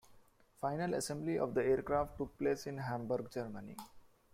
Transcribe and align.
Final 0.59 0.95
assembly 0.95 1.37
of 1.37 1.53
the 1.53 1.63
aircraft 1.63 2.17
took 2.17 2.35
place 2.39 2.65
in 2.65 2.75
Hamburg, 2.79 3.29
Germany. 3.31 3.77